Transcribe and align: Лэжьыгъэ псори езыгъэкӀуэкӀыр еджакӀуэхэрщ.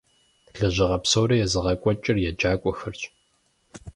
Лэжьыгъэ 0.59 0.97
псори 1.03 1.37
езыгъэкӀуэкӀыр 1.45 2.17
еджакӀуэхэрщ. 2.29 3.01